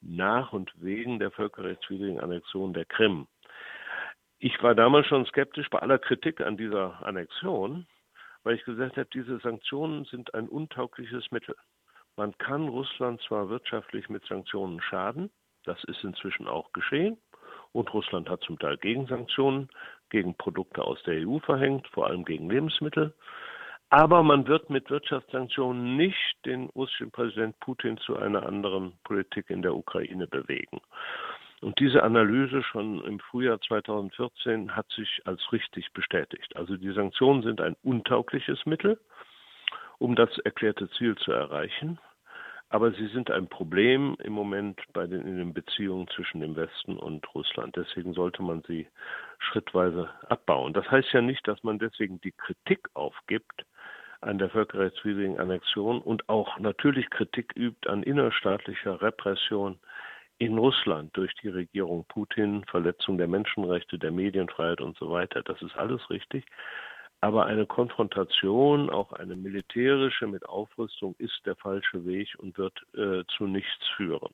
nach 0.00 0.52
und 0.52 0.72
wegen 0.76 1.18
der 1.18 1.30
völkerrechtswidrigen 1.30 2.20
Annexion 2.20 2.72
der 2.72 2.84
Krim. 2.84 3.26
Ich 4.38 4.62
war 4.62 4.74
damals 4.74 5.06
schon 5.06 5.24
skeptisch 5.26 5.70
bei 5.70 5.78
aller 5.78 5.98
Kritik 5.98 6.40
an 6.40 6.56
dieser 6.56 7.04
Annexion, 7.04 7.86
weil 8.42 8.56
ich 8.56 8.64
gesagt 8.64 8.96
habe, 8.96 9.08
diese 9.12 9.38
Sanktionen 9.38 10.04
sind 10.04 10.34
ein 10.34 10.48
untaugliches 10.48 11.30
Mittel. 11.30 11.56
Man 12.16 12.36
kann 12.38 12.68
Russland 12.68 13.20
zwar 13.22 13.48
wirtschaftlich 13.48 14.08
mit 14.08 14.24
Sanktionen 14.26 14.80
schaden, 14.80 15.30
das 15.64 15.82
ist 15.84 16.04
inzwischen 16.04 16.46
auch 16.46 16.72
geschehen, 16.72 17.16
und 17.72 17.92
Russland 17.92 18.28
hat 18.28 18.42
zum 18.42 18.58
Teil 18.58 18.76
Gegensanktionen 18.76 19.68
gegen 20.10 20.34
Produkte 20.34 20.82
aus 20.82 21.02
der 21.04 21.26
EU 21.26 21.38
verhängt, 21.38 21.86
vor 21.88 22.06
allem 22.06 22.24
gegen 22.24 22.50
Lebensmittel. 22.50 23.14
Aber 23.90 24.22
man 24.22 24.46
wird 24.48 24.70
mit 24.70 24.90
Wirtschaftssanktionen 24.90 25.96
nicht 25.96 26.36
den 26.44 26.64
russischen 26.70 27.10
Präsident 27.10 27.58
Putin 27.60 27.96
zu 27.98 28.16
einer 28.16 28.44
anderen 28.44 28.92
Politik 29.04 29.50
in 29.50 29.62
der 29.62 29.74
Ukraine 29.74 30.26
bewegen. 30.26 30.80
Und 31.60 31.78
diese 31.78 32.02
Analyse 32.02 32.62
schon 32.62 33.02
im 33.04 33.20
Frühjahr 33.20 33.60
2014 33.60 34.74
hat 34.74 34.90
sich 34.90 35.22
als 35.24 35.40
richtig 35.52 35.92
bestätigt. 35.92 36.54
Also 36.56 36.76
die 36.76 36.92
Sanktionen 36.92 37.42
sind 37.42 37.60
ein 37.60 37.76
untaugliches 37.82 38.66
Mittel, 38.66 38.98
um 39.98 40.14
das 40.14 40.36
erklärte 40.38 40.90
Ziel 40.90 41.16
zu 41.16 41.32
erreichen. 41.32 41.98
Aber 42.74 42.90
sie 42.90 43.06
sind 43.06 43.30
ein 43.30 43.46
Problem 43.46 44.16
im 44.24 44.32
Moment 44.32 44.80
bei 44.92 45.06
den, 45.06 45.24
in 45.28 45.36
den 45.36 45.54
Beziehungen 45.54 46.08
zwischen 46.08 46.40
dem 46.40 46.56
Westen 46.56 46.96
und 46.96 47.32
Russland. 47.32 47.76
Deswegen 47.76 48.14
sollte 48.14 48.42
man 48.42 48.64
sie 48.66 48.88
schrittweise 49.38 50.10
abbauen. 50.28 50.72
Das 50.72 50.90
heißt 50.90 51.12
ja 51.12 51.20
nicht, 51.20 51.46
dass 51.46 51.62
man 51.62 51.78
deswegen 51.78 52.20
die 52.22 52.32
Kritik 52.32 52.88
aufgibt 52.94 53.64
an 54.22 54.38
der 54.38 54.50
völkerrechtswidrigen 54.50 55.38
Annexion 55.38 56.00
und 56.02 56.28
auch 56.28 56.58
natürlich 56.58 57.08
Kritik 57.10 57.52
übt 57.54 57.88
an 57.88 58.02
innerstaatlicher 58.02 59.00
Repression 59.00 59.78
in 60.38 60.58
Russland 60.58 61.16
durch 61.16 61.32
die 61.36 61.50
Regierung 61.50 62.04
Putin, 62.08 62.64
Verletzung 62.64 63.18
der 63.18 63.28
Menschenrechte, 63.28 64.00
der 64.00 64.10
Medienfreiheit 64.10 64.80
und 64.80 64.98
so 64.98 65.12
weiter. 65.12 65.44
Das 65.44 65.62
ist 65.62 65.76
alles 65.76 66.10
richtig. 66.10 66.44
Aber 67.24 67.46
eine 67.46 67.64
Konfrontation, 67.64 68.90
auch 68.90 69.14
eine 69.14 69.34
militärische 69.34 70.26
mit 70.26 70.46
Aufrüstung, 70.46 71.14
ist 71.16 71.40
der 71.46 71.56
falsche 71.56 72.04
Weg 72.04 72.28
und 72.36 72.58
wird 72.58 72.78
äh, 72.94 73.24
zu 73.38 73.46
nichts 73.46 73.82
führen. 73.96 74.28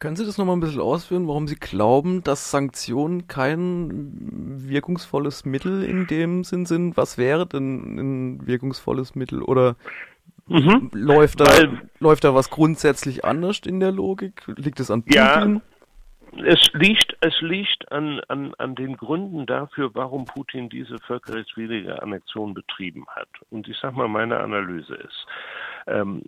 Können 0.00 0.16
Sie 0.16 0.26
das 0.26 0.36
nochmal 0.36 0.56
ein 0.56 0.60
bisschen 0.60 0.82
ausführen, 0.82 1.26
warum 1.28 1.48
Sie 1.48 1.54
glauben, 1.54 2.22
dass 2.22 2.50
Sanktionen 2.50 3.26
kein 3.26 4.68
wirkungsvolles 4.68 5.46
Mittel 5.46 5.82
in 5.82 6.06
dem 6.06 6.44
Sinn 6.44 6.66
sind? 6.66 6.98
Was 6.98 7.16
wäre 7.16 7.46
denn 7.46 7.96
ein 7.98 8.46
wirkungsvolles 8.46 9.14
Mittel? 9.14 9.40
Oder 9.40 9.76
mhm. 10.46 10.90
läuft, 10.92 11.40
da, 11.40 11.46
Weil, 11.46 11.88
läuft 12.00 12.24
da 12.24 12.34
was 12.34 12.50
grundsätzlich 12.50 13.24
anders 13.24 13.60
in 13.64 13.80
der 13.80 13.92
Logik? 13.92 14.42
Liegt 14.46 14.78
es 14.78 14.90
an 14.90 15.04
Putin? 15.04 15.16
Ja, 15.16 15.60
es 16.36 16.72
liegt, 16.74 17.16
es 17.20 17.40
liegt 17.40 17.90
an, 17.90 18.20
an, 18.28 18.54
an 18.58 18.74
den 18.74 18.96
Gründen 18.96 19.46
dafür, 19.46 19.90
warum 19.94 20.24
Putin 20.24 20.68
diese 20.68 20.98
völkerrechtswidrige 20.98 22.02
Annexion 22.02 22.54
betrieben 22.54 23.06
hat. 23.08 23.28
Und 23.50 23.68
ich 23.68 23.76
sage 23.78 23.96
mal, 23.96 24.08
meine 24.08 24.38
Analyse 24.38 24.94
ist, 24.94 25.26
ähm, 25.86 26.22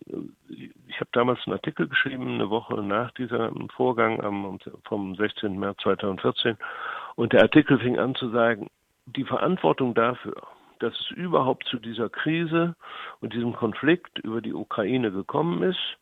ich 0.49 1.01
habe 1.01 1.11
damals 1.13 1.41
einen 1.47 1.55
Artikel 1.55 1.89
geschrieben, 1.89 2.35
eine 2.35 2.51
Woche 2.51 2.83
nach 2.83 3.13
diesem 3.13 3.69
Vorgang 3.71 4.21
am, 4.23 4.59
vom 4.85 5.15
16. 5.15 5.59
März 5.59 5.79
2014. 5.83 6.57
Und 7.15 7.33
der 7.33 7.43
Artikel 7.43 7.79
fing 7.79 7.99
an 7.99 8.15
zu 8.15 8.31
sagen, 8.31 8.71
die 9.07 9.25
Verantwortung 9.25 9.95
dafür, 9.95 10.35
dass 10.79 10.99
es 10.99 11.11
überhaupt 11.11 11.67
zu 11.69 11.79
dieser 11.79 12.09
Krise 12.09 12.75
und 13.21 13.33
diesem 13.35 13.53
Konflikt 13.53 14.19
über 14.19 14.41
die 14.41 14.55
Ukraine 14.55 15.13
gekommen 15.13 15.63
ist 15.63 15.99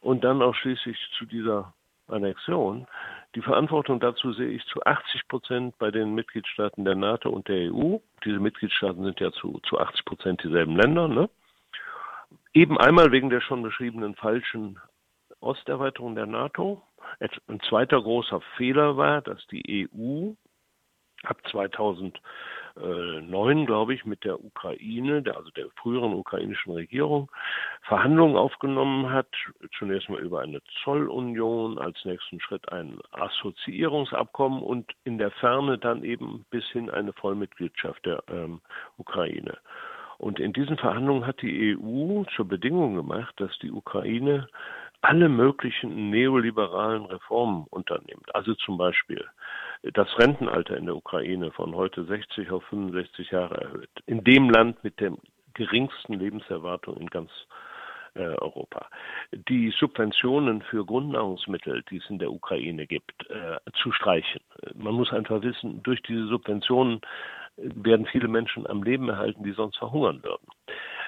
und 0.00 0.24
dann 0.24 0.42
auch 0.42 0.54
schließlich 0.54 0.98
zu 1.16 1.24
dieser 1.24 1.72
Annexion, 2.08 2.86
die 3.34 3.42
Verantwortung 3.42 3.98
dazu 3.98 4.32
sehe 4.32 4.48
ich 4.48 4.64
zu 4.66 4.82
80 4.84 5.28
Prozent 5.28 5.78
bei 5.78 5.90
den 5.90 6.14
Mitgliedstaaten 6.14 6.84
der 6.84 6.94
NATO 6.94 7.30
und 7.30 7.48
der 7.48 7.72
EU. 7.72 7.98
Diese 8.24 8.38
Mitgliedstaaten 8.38 9.02
sind 9.02 9.18
ja 9.20 9.32
zu, 9.32 9.60
zu 9.68 9.78
80 9.78 10.04
Prozent 10.04 10.42
dieselben 10.44 10.76
Länder. 10.76 11.08
Ne? 11.08 11.28
Eben 12.52 12.78
einmal 12.78 13.10
wegen 13.10 13.30
der 13.30 13.40
schon 13.40 13.62
beschriebenen 13.62 14.14
falschen 14.14 14.78
Osterweiterung 15.40 16.14
der 16.14 16.26
NATO. 16.26 16.82
Ein 17.48 17.60
zweiter 17.68 18.00
großer 18.00 18.40
Fehler 18.56 18.96
war, 18.96 19.20
dass 19.20 19.44
die 19.48 19.88
EU 19.92 20.32
ab 21.24 21.38
2000 21.50 22.20
2009, 22.74 23.66
glaube 23.66 23.94
ich, 23.94 24.04
mit 24.04 24.24
der 24.24 24.42
Ukraine, 24.42 25.22
der, 25.22 25.36
also 25.36 25.50
der 25.50 25.66
früheren 25.76 26.14
ukrainischen 26.14 26.72
Regierung, 26.72 27.30
Verhandlungen 27.82 28.36
aufgenommen 28.36 29.10
hat. 29.10 29.28
Zunächst 29.78 30.08
mal 30.08 30.20
über 30.20 30.40
eine 30.40 30.60
Zollunion, 30.82 31.78
als 31.78 32.04
nächsten 32.04 32.40
Schritt 32.40 32.70
ein 32.72 32.98
Assoziierungsabkommen 33.12 34.62
und 34.62 34.92
in 35.04 35.18
der 35.18 35.30
Ferne 35.32 35.78
dann 35.78 36.04
eben 36.04 36.44
bis 36.50 36.64
hin 36.66 36.90
eine 36.90 37.12
Vollmitgliedschaft 37.12 38.04
der 38.06 38.22
ähm, 38.28 38.60
Ukraine. 38.98 39.58
Und 40.18 40.38
in 40.40 40.52
diesen 40.52 40.78
Verhandlungen 40.78 41.26
hat 41.26 41.42
die 41.42 41.76
EU 41.76 42.24
zur 42.36 42.46
Bedingung 42.46 42.94
gemacht, 42.94 43.34
dass 43.38 43.56
die 43.58 43.72
Ukraine 43.72 44.48
alle 45.00 45.28
möglichen 45.28 46.10
neoliberalen 46.10 47.04
Reformen 47.04 47.66
unternimmt. 47.68 48.34
Also 48.34 48.54
zum 48.54 48.78
Beispiel 48.78 49.22
das 49.92 50.08
Rentenalter 50.18 50.76
in 50.76 50.86
der 50.86 50.96
Ukraine 50.96 51.50
von 51.50 51.74
heute 51.74 52.04
60 52.04 52.50
auf 52.50 52.64
65 52.64 53.30
Jahre 53.30 53.60
erhöht. 53.60 53.90
In 54.06 54.24
dem 54.24 54.48
Land 54.50 54.82
mit 54.82 55.00
der 55.00 55.12
geringsten 55.54 56.14
Lebenserwartung 56.14 56.96
in 56.96 57.08
ganz 57.08 57.30
äh, 58.14 58.20
Europa. 58.20 58.86
Die 59.32 59.70
Subventionen 59.70 60.62
für 60.62 60.84
Grundnahrungsmittel, 60.84 61.82
die 61.90 61.98
es 61.98 62.08
in 62.08 62.18
der 62.18 62.32
Ukraine 62.32 62.86
gibt, 62.86 63.28
äh, 63.30 63.58
zu 63.82 63.92
streichen. 63.92 64.40
Man 64.74 64.94
muss 64.94 65.12
einfach 65.12 65.42
wissen, 65.42 65.82
durch 65.82 66.00
diese 66.02 66.26
Subventionen 66.26 67.00
werden 67.56 68.06
viele 68.06 68.28
Menschen 68.28 68.66
am 68.66 68.82
Leben 68.82 69.08
erhalten, 69.08 69.44
die 69.44 69.52
sonst 69.52 69.76
verhungern 69.76 70.22
würden 70.22 70.46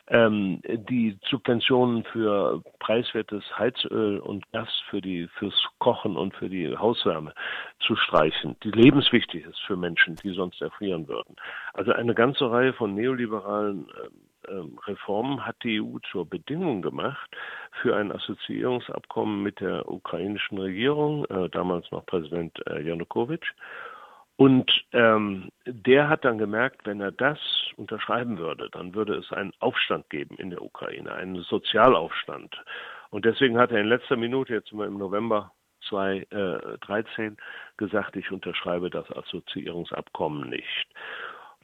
ähm, 0.09 0.61
die 0.65 1.19
Subventionen 1.29 2.05
für 2.05 2.63
preiswertes 2.79 3.45
Heizöl 3.59 4.19
und 4.19 4.51
Gas 4.53 4.69
für 4.89 5.01
die 5.01 5.29
fürs 5.39 5.55
Kochen 5.79 6.17
und 6.17 6.35
für 6.35 6.49
die 6.49 6.77
Hauswärme 6.77 7.33
zu 7.81 7.97
streichen, 7.97 8.57
die 8.63 8.71
lebenswichtig 8.71 9.45
ist 9.45 9.61
für 9.67 9.77
Menschen, 9.77 10.17
die 10.17 10.31
sonst 10.31 10.61
erfrieren 10.63 11.09
würden. 11.09 11.37
Also 11.75 11.93
eine 11.93 12.15
ganze 12.15 12.51
Reihe 12.51 12.73
von 12.73 12.95
neoliberalen 12.95 13.89
äh, 14.49 14.63
Reformen 14.87 15.45
hat 15.45 15.57
die 15.65 15.81
EU 15.81 15.99
zur 16.11 16.29
Bedingung 16.29 16.83
gemacht 16.83 17.31
für 17.83 17.97
ein 17.97 18.13
Assoziierungsabkommen 18.13 19.43
mit 19.43 19.61
der 19.61 19.89
ukrainischen 19.89 20.59
Regierung, 20.59 21.25
äh, 21.27 21.49
damals 21.51 21.91
noch 21.91 22.07
Präsident 22.07 22.59
äh, 22.67 22.81
Janukowitsch. 22.81 23.53
Und 24.37 24.71
ähm, 24.93 25.49
der 25.65 26.09
hat 26.09 26.25
dann 26.25 26.37
gemerkt, 26.37 26.85
wenn 26.85 27.01
er 27.01 27.13
das 27.13 27.39
unterschreiben 27.77 28.37
würde, 28.39 28.69
dann 28.71 28.95
würde 28.95 29.15
es 29.15 29.33
einen 29.33 29.53
Aufstand 29.61 30.11
geben 30.11 30.37
in 30.37 30.51
der 30.51 30.63
Ukraine, 30.63 31.13
einen 31.13 31.43
Sozialaufstand. 31.43 32.55
Und 33.11 33.25
deswegen 33.25 33.59
hat 33.59 33.73
er 33.73 33.81
in 33.81 33.89
letzter 33.89 34.17
Minute, 34.17 34.53
jetzt 34.53 34.73
wir 34.73 34.85
im 34.85 34.99
November 34.99 35.53
2013, 35.89 37.37
gesagt, 37.79 38.17
ich 38.17 38.31
unterschreibe 38.31 38.91
das 38.91 39.11
Assoziierungsabkommen 39.11 40.51
nicht. 40.51 40.87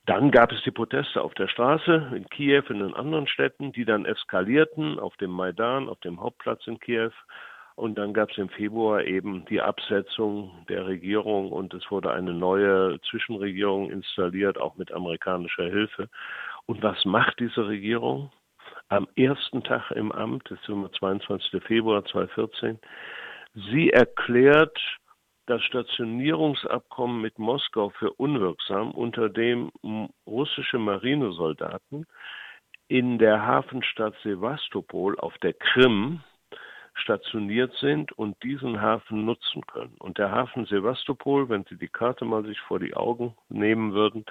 Dann 0.06 0.30
gab 0.30 0.50
es 0.50 0.62
die 0.64 0.70
Proteste 0.70 1.22
auf 1.22 1.34
der 1.34 1.48
Straße 1.48 2.12
in 2.14 2.28
Kiew, 2.28 2.64
in 2.70 2.80
den 2.80 2.94
anderen 2.94 3.28
Städten, 3.28 3.72
die 3.72 3.84
dann 3.84 4.04
eskalierten 4.04 4.98
auf 4.98 5.16
dem 5.18 5.30
Maidan, 5.30 5.88
auf 5.88 6.00
dem 6.00 6.20
Hauptplatz 6.20 6.66
in 6.66 6.80
Kiew. 6.80 7.12
Und 7.74 7.96
dann 7.96 8.12
gab 8.12 8.30
es 8.30 8.38
im 8.38 8.48
Februar 8.48 9.04
eben 9.04 9.44
die 9.46 9.60
Absetzung 9.60 10.64
der 10.68 10.86
Regierung 10.86 11.50
und 11.50 11.72
es 11.74 11.90
wurde 11.90 12.12
eine 12.12 12.34
neue 12.34 13.00
Zwischenregierung 13.10 13.90
installiert, 13.90 14.58
auch 14.58 14.76
mit 14.76 14.92
amerikanischer 14.92 15.64
Hilfe. 15.64 16.08
Und 16.66 16.82
was 16.82 17.04
macht 17.04 17.40
diese 17.40 17.66
Regierung? 17.66 18.30
Am 18.88 19.08
ersten 19.16 19.62
Tag 19.62 19.90
im 19.92 20.12
Amt, 20.12 20.50
das 20.50 20.58
ist 20.58 20.68
der 20.68 20.92
22. 20.92 21.62
Februar 21.62 22.04
2014, 22.04 22.78
sie 23.54 23.90
erklärt 23.90 24.78
das 25.46 25.62
Stationierungsabkommen 25.62 27.20
mit 27.20 27.38
Moskau 27.38 27.90
für 27.90 28.12
unwirksam, 28.12 28.92
unter 28.92 29.28
dem 29.28 29.70
russische 30.26 30.78
Marinesoldaten 30.78 32.06
in 32.88 33.18
der 33.18 33.44
Hafenstadt 33.44 34.14
Sevastopol 34.22 35.18
auf 35.18 35.36
der 35.38 35.54
Krim 35.54 36.20
stationiert 36.94 37.72
sind 37.80 38.12
und 38.12 38.40
diesen 38.42 38.80
Hafen 38.80 39.24
nutzen 39.24 39.66
können. 39.66 39.94
Und 39.98 40.18
der 40.18 40.30
Hafen 40.30 40.66
Sevastopol, 40.66 41.48
wenn 41.48 41.64
Sie 41.64 41.76
die 41.76 41.88
Karte 41.88 42.24
mal 42.24 42.44
sich 42.44 42.60
vor 42.60 42.78
die 42.78 42.94
Augen 42.94 43.34
nehmen 43.48 43.92
würden, 43.92 44.24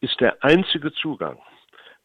ist 0.00 0.20
der 0.20 0.42
einzige 0.42 0.92
Zugang 0.92 1.38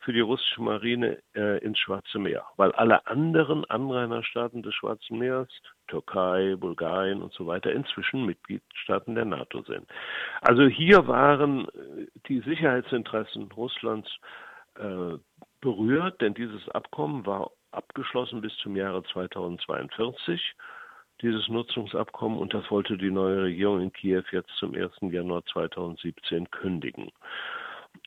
für 0.05 0.13
die 0.13 0.21
russische 0.21 0.61
Marine 0.61 1.17
äh, 1.35 1.57
ins 1.65 1.79
Schwarze 1.79 2.19
Meer, 2.19 2.45
weil 2.57 2.71
alle 2.73 3.07
anderen 3.07 3.65
Anrainerstaaten 3.65 4.61
des 4.61 4.75
Schwarzen 4.75 5.17
Meeres, 5.17 5.49
Türkei, 5.87 6.55
Bulgarien 6.55 7.23
und 7.23 7.33
so 7.33 7.47
weiter, 7.47 7.71
inzwischen 7.71 8.23
Mitgliedstaaten 8.23 9.15
der 9.15 9.25
NATO 9.25 9.63
sind. 9.63 9.87
Also 10.41 10.67
hier 10.67 11.07
waren 11.07 11.67
äh, 11.69 12.05
die 12.27 12.41
Sicherheitsinteressen 12.41 13.51
Russlands 13.51 14.09
äh, 14.75 15.17
berührt, 15.59 16.21
denn 16.21 16.35
dieses 16.35 16.69
Abkommen 16.69 17.25
war 17.25 17.49
abgeschlossen 17.75 18.41
bis 18.41 18.55
zum 18.57 18.75
Jahre 18.75 19.03
2042, 19.03 20.55
dieses 21.21 21.47
Nutzungsabkommen, 21.47 22.37
und 22.37 22.53
das 22.53 22.69
wollte 22.69 22.97
die 22.97 23.11
neue 23.11 23.43
Regierung 23.43 23.81
in 23.81 23.93
Kiew 23.93 24.23
jetzt 24.31 24.51
zum 24.57 24.75
1. 24.75 24.91
Januar 25.01 25.45
2017 25.45 26.49
kündigen. 26.51 27.11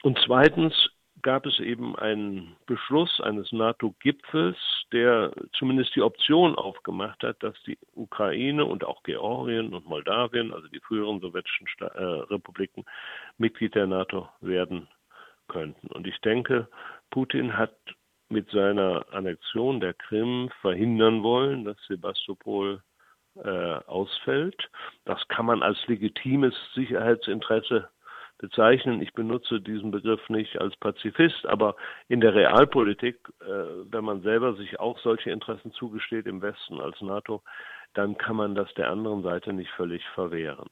Und 0.02 0.18
zweitens, 0.24 0.90
gab 1.22 1.46
es 1.46 1.58
eben 1.60 1.96
einen 1.96 2.56
Beschluss 2.66 3.20
eines 3.20 3.50
NATO-Gipfels, 3.52 4.56
der 4.92 5.32
zumindest 5.52 5.94
die 5.94 6.02
Option 6.02 6.54
aufgemacht 6.54 7.22
hat, 7.22 7.42
dass 7.42 7.60
die 7.64 7.78
Ukraine 7.94 8.64
und 8.64 8.84
auch 8.84 9.02
Georgien 9.02 9.74
und 9.74 9.86
Moldawien, 9.86 10.52
also 10.52 10.68
die 10.68 10.80
früheren 10.80 11.20
sowjetischen 11.20 11.66
Sta 11.68 11.86
äh, 11.86 12.02
Republiken, 12.02 12.84
Mitglied 13.36 13.74
der 13.74 13.86
NATO 13.86 14.28
werden 14.40 14.88
könnten. 15.48 15.88
Und 15.88 16.06
ich 16.06 16.18
denke, 16.20 16.68
Putin 17.10 17.56
hat 17.56 17.74
mit 18.28 18.50
seiner 18.50 19.06
Annexion 19.12 19.80
der 19.80 19.94
Krim 19.94 20.50
verhindern 20.60 21.22
wollen, 21.22 21.64
dass 21.64 21.76
Sebastopol 21.86 22.82
äh, 23.42 23.48
ausfällt. 23.86 24.70
Das 25.04 25.26
kann 25.28 25.46
man 25.46 25.62
als 25.62 25.78
legitimes 25.86 26.54
Sicherheitsinteresse 26.74 27.88
bezeichnen. 28.38 29.02
Ich 29.02 29.12
benutze 29.12 29.60
diesen 29.60 29.90
Begriff 29.90 30.28
nicht 30.28 30.60
als 30.60 30.76
Pazifist, 30.76 31.46
aber 31.46 31.76
in 32.08 32.20
der 32.20 32.34
Realpolitik, 32.34 33.18
äh, 33.40 33.46
wenn 33.90 34.04
man 34.04 34.22
selber 34.22 34.54
sich 34.54 34.78
auch 34.80 34.98
solche 35.00 35.30
Interessen 35.30 35.72
zugesteht 35.72 36.26
im 36.26 36.40
Westen 36.40 36.80
als 36.80 37.00
NATO, 37.00 37.42
dann 37.94 38.16
kann 38.16 38.36
man 38.36 38.54
das 38.54 38.72
der 38.74 38.90
anderen 38.90 39.22
Seite 39.22 39.52
nicht 39.52 39.70
völlig 39.70 40.04
verwehren. 40.14 40.68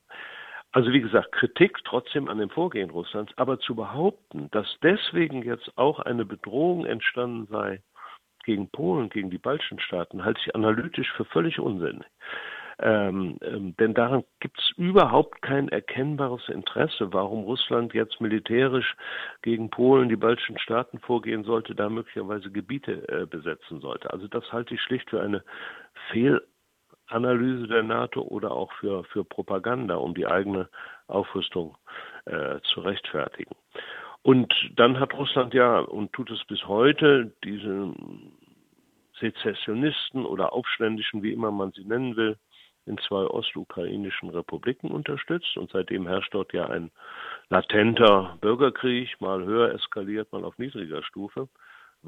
Also 0.77 0.93
wie 0.93 1.01
gesagt, 1.01 1.33
Kritik 1.33 1.79
trotzdem 1.85 2.29
an 2.29 2.37
dem 2.37 2.51
Vorgehen 2.51 2.91
Russlands, 2.91 3.33
aber 3.37 3.59
zu 3.59 3.75
behaupten, 3.75 4.51
dass 4.51 4.67
deswegen 4.83 5.43
jetzt 5.43 5.73
auch 5.79 6.01
eine 6.01 6.27
Bedrohung 6.27 6.85
entstanden 6.85 7.47
sei 7.47 7.81
gegen 8.45 8.69
Polen, 8.69 9.09
gegen 9.09 9.31
die 9.31 9.39
baltischen 9.39 9.81
Staaten, 9.81 10.23
halte 10.23 10.39
ich 10.45 10.55
analytisch 10.55 11.11
für 11.13 11.25
völlig 11.25 11.59
unsinnig. 11.61 12.05
Ähm, 12.79 13.39
ähm, 13.41 13.75
denn 13.79 13.95
daran 13.95 14.25
gibt 14.41 14.59
es 14.59 14.71
überhaupt 14.77 15.41
kein 15.41 15.71
erkennbares 15.71 16.47
Interesse, 16.51 17.11
warum 17.11 17.45
Russland 17.45 17.95
jetzt 17.95 18.21
militärisch 18.21 18.97
gegen 19.41 19.71
Polen, 19.71 20.11
die 20.11 20.17
baltischen 20.17 20.59
Staaten 20.59 20.99
vorgehen 20.99 21.45
sollte, 21.45 21.75
da 21.75 21.89
möglicherweise 21.89 22.51
Gebiete 22.51 23.09
äh, 23.09 23.25
besetzen 23.25 23.81
sollte. 23.81 24.13
Also 24.13 24.29
das 24.29 24.53
halte 24.53 24.75
ich 24.75 24.83
schlicht 24.83 25.09
für 25.09 25.23
eine 25.23 25.43
Fehlanalyse 27.09 27.69
der 27.69 27.83
NATO 27.83 28.23
oder 28.23 28.53
auch 28.53 28.73
für, 28.75 29.05
für 29.05 29.25
Propaganda, 29.25 29.97
um 29.97 30.15
die 30.15 30.27
eigene 30.27 30.69
Aufrüstung 31.07 31.77
äh, 32.25 32.61
zu 32.73 32.81
rechtfertigen. 32.81 33.55
Und 34.23 34.53
dann 34.75 34.99
hat 34.99 35.15
Russland 35.15 35.55
ja 35.55 35.79
und 35.79 36.13
tut 36.13 36.31
es 36.31 36.45
bis 36.45 36.67
heute 36.67 37.33
diese 37.45 37.95
Sezessionisten 39.21 40.27
oder 40.27 40.53
Aufständischen, 40.53 41.23
wie 41.23 41.33
immer 41.33 41.51
man 41.51 41.73
sie 41.73 41.85
nennen 41.85 42.17
will, 42.17 42.37
in 42.87 42.99
zwei 42.99 43.25
ostukrainischen 43.25 44.31
Republiken 44.31 44.91
unterstützt. 44.91 45.57
Und 45.57 45.71
seitdem 45.71 46.07
herrscht 46.07 46.35
dort 46.35 46.53
ja 46.53 46.67
ein 46.67 46.91
latenter 47.51 48.37
Bürgerkrieg, 48.41 49.21
mal 49.21 49.45
höher 49.45 49.73
eskaliert, 49.75 50.33
mal 50.33 50.45
auf 50.45 50.59
niedriger 50.59 51.03
Stufe. 51.03 51.49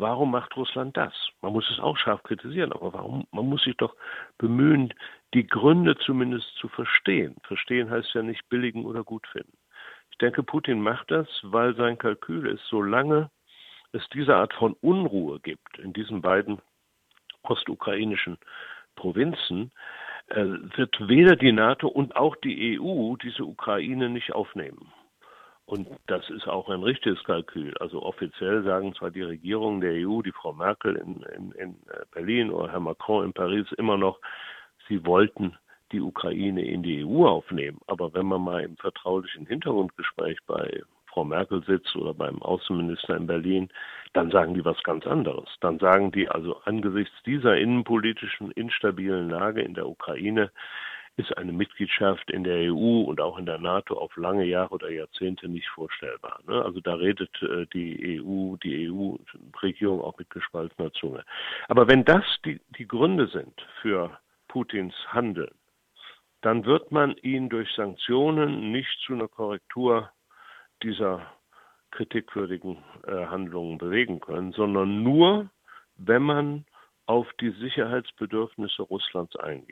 Warum 0.01 0.31
macht 0.31 0.57
Russland 0.57 0.97
das? 0.97 1.13
Man 1.43 1.53
muss 1.53 1.69
es 1.71 1.81
auch 1.81 1.97
scharf 1.97 2.23
kritisieren, 2.23 2.73
aber 2.73 2.93
warum? 2.93 3.27
Man 3.33 3.47
muss 3.49 3.65
sich 3.65 3.77
doch 3.77 3.97
bemühen, 4.39 4.95
die 5.35 5.45
Gründe 5.45 5.99
zumindest 5.99 6.55
zu 6.55 6.69
verstehen. 6.69 7.35
Verstehen 7.43 7.91
heißt 7.91 8.15
ja 8.15 8.23
nicht 8.23 8.49
billigen 8.49 8.87
oder 8.87 9.03
gut 9.03 9.27
finden. 9.27 9.59
Ich 10.13 10.19
denke, 10.19 10.45
Putin 10.45 10.81
macht 10.81 11.11
das, 11.11 11.27
weil 11.43 11.75
sein 11.75 11.99
Kalkül 11.99 12.47
ist, 12.47 12.65
solange 12.71 13.29
es 13.91 14.09
diese 14.11 14.37
Art 14.37 14.55
von 14.55 14.75
Unruhe 14.75 15.41
gibt 15.41 15.79
in 15.79 15.93
diesen 15.93 16.23
beiden 16.23 16.61
ostukrainischen 17.43 18.39
Provinzen, 18.95 19.73
äh, 20.29 20.45
wird 20.77 21.09
weder 21.09 21.35
die 21.35 21.51
NATO 21.51 21.89
und 21.89 22.15
auch 22.15 22.37
die 22.37 22.79
EU 22.79 23.17
diese 23.17 23.45
Ukraine 23.45 24.11
nicht 24.11 24.33
aufnehmen. 24.33 24.93
Und 25.69 25.87
das 26.07 26.31
ist 26.31 26.49
auch 26.49 26.71
ein 26.71 26.83
richtiges 26.83 27.23
Kalkül. 27.25 27.77
Also 27.79 28.03
offiziell 28.03 28.65
sagen 28.65 28.95
zwar 28.95 29.11
die 29.11 29.21
Regierungen 29.21 29.83
der 29.83 30.09
EU, 30.09 30.23
die 30.23 30.33
Frau 30.33 30.55
Merkel 30.55 30.97
in, 30.97 31.21
in, 31.37 31.53
in 31.53 31.71
äh, 31.91 32.07
Berlin 32.11 32.51
oder 32.51 32.73
Herr 32.73 32.81
Macron 32.81 33.27
in 33.27 33.33
Paris 33.35 33.67
immer 33.77 33.99
noch, 33.99 34.19
sie 34.89 35.05
wollten 35.05 35.59
die 35.93 36.01
Ukraine 36.01 36.65
in 36.65 36.83
die 36.83 37.05
EU 37.05 37.27
aufnehmen. 37.27 37.81
Aber 37.87 38.15
wenn 38.15 38.25
man 38.25 38.41
mal 38.41 38.63
im 38.63 38.79
vertraulichen 38.79 39.45
Hintergrundgespräch 39.45 40.39
bei 40.47 40.81
Frau 41.05 41.25
Merkel 41.25 41.63
sitzt 41.65 41.95
oder 41.97 42.15
beim 42.15 42.41
Außenminister 42.41 43.19
in 43.19 43.27
Berlin, 43.27 43.69
dann 44.15 44.31
sagen 44.31 44.55
die 44.55 44.65
was 44.65 44.83
ganz 44.85 45.07
anderes. 45.07 45.51
Dann 45.61 45.79
sagen 45.79 46.13
die 46.13 46.31
also 46.31 46.57
angesichts 46.65 47.15
dieser 47.27 47.59
innenpolitischen 47.59 48.53
instabilen 48.53 49.29
Lage 49.29 49.61
in 49.61 49.75
der 49.75 49.87
Ukraine 49.87 50.51
ist 51.19 51.37
eine 51.37 51.53
Mitgliedschaft 51.53 52.31
in 52.31 52.45
der 52.45 52.73
EU 52.73 53.03
und 53.03 53.21
auch 53.21 53.39
in 53.39 53.47
der 53.47 53.59
NATO 53.59 53.99
auf 53.99 54.17
lange 54.17 54.45
Jahre 54.45 54.75
oder 54.75 54.89
Jahrzehnte 54.89 55.49
nicht 55.49 55.69
vorstellbar. 55.69 56.41
Ne? 56.47 56.65
Also 56.65 56.81
da 56.81 56.95
redet 56.95 57.31
äh, 57.43 57.67
die 57.75 58.23
EU, 58.23 58.57
die 58.57 58.89
EU-Regierung 58.89 60.01
auch 60.01 60.17
mit 60.17 60.31
gespaltener 60.31 60.93
Zunge. 60.93 61.25
Aber 61.67 61.89
wenn 61.89 62.05
das 62.05 62.25
die, 62.45 62.61
die 62.79 62.87
Gründe 62.87 63.27
sind 63.27 63.61
für 63.83 64.17
Putins 64.47 64.95
Handeln, 65.09 65.51
dann 66.43 66.65
wird 66.65 66.93
man 66.93 67.17
ihn 67.17 67.49
durch 67.49 67.69
Sanktionen 67.75 68.71
nicht 68.71 68.97
zu 69.05 69.15
einer 69.15 69.27
Korrektur 69.27 70.11
dieser 70.85 71.27
kritikwürdigen 71.91 72.79
äh, 73.09 73.27
Handlungen 73.27 73.79
bewegen 73.79 74.21
können, 74.21 74.53
sondern 74.53 75.03
nur, 75.03 75.51
wenn 75.97 76.23
man 76.23 76.65
auf 77.07 77.27
die 77.41 77.51
Sicherheitsbedürfnisse 77.51 78.83
Russlands 78.83 79.35
eingeht. 79.35 79.67